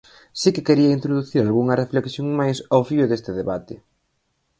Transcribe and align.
Si 0.39 0.49
que 0.53 0.65
quería 0.67 0.95
introducir 0.97 1.41
algunha 1.41 1.79
reflexión 1.83 2.27
máis 2.39 2.57
ao 2.73 2.81
fío 2.89 3.05
deste 3.07 3.31
debate. 3.41 3.75